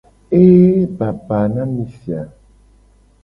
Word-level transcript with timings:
Eeeeee 0.37 0.83
baba 0.97 1.39
na 1.53 1.63
mi 1.73 1.85
si 1.95 2.09
a. 2.19 2.21